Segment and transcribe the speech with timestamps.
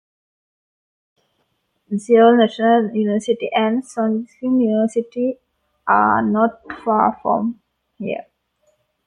[1.95, 5.37] Seoul National University and Soongsil University
[5.87, 7.61] are not far from
[7.99, 8.25] here.